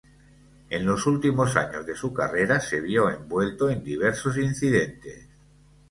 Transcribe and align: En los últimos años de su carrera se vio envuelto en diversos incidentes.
En 0.71 0.83
los 0.83 1.05
últimos 1.05 1.55
años 1.55 1.85
de 1.85 1.95
su 1.95 2.11
carrera 2.11 2.59
se 2.59 2.81
vio 2.81 3.07
envuelto 3.07 3.69
en 3.69 3.83
diversos 3.83 4.35
incidentes. 4.39 5.27